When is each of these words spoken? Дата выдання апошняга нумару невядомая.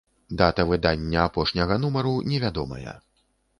Дата 0.41 0.63
выдання 0.69 1.27
апошняга 1.31 1.79
нумару 1.85 2.17
невядомая. 2.33 2.99